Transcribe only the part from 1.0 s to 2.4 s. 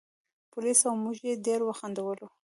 موږ یې ډېر وخندولو.